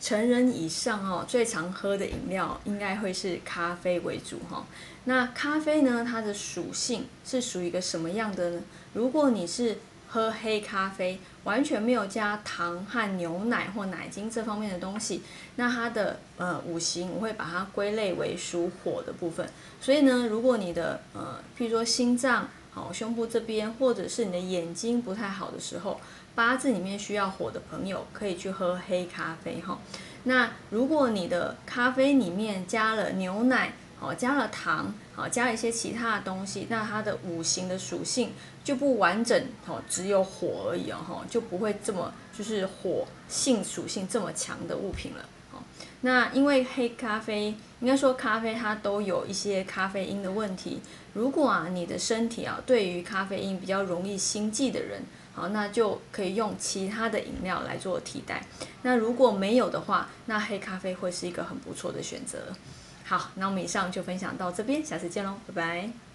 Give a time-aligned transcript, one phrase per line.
[0.00, 4.66] 成人以上哦，最常喝的饮料应该会是咖啡为主哈。
[5.04, 8.62] 那咖啡呢，它的属性是属于一个什么样的呢？
[8.94, 9.76] 如果你是
[10.08, 15.22] 喝黑咖啡，完全没有加糖和牛奶或奶精这方面的东西，
[15.56, 19.46] 那它的呃五行我会把它归类为属火的部分。
[19.80, 22.48] 所以呢，如果你的呃，譬如说心脏。
[22.72, 26.00] 好，胸部这边或者是你的眼睛不太好的时候，
[26.34, 29.78] 八字里面需要火的朋友可以去喝黑咖啡哈。
[30.24, 45.24] 那如果你的咖啡里面加了牛奶，好加了糖，好加了一些其他的东西，那它的五行的属性就不完整，哦，只有火而已哦，就不会这么就是火性属性这么强的物品了。
[46.02, 50.80] 那因为黑咖啡，应该说咖啡它都有一些咖啡因的问题。
[51.12, 55.02] 如果啊你的身体啊对于咖啡因比较容易心悸的人，
[55.34, 58.42] 好，那就可以用其他的饮料来做替代。
[58.82, 62.38] 那如果没有的话，那黑咖啡会是一个很不错的选择。
[63.04, 66.09] 好，那我们以上就分享到这边，下次见喽，拜拜。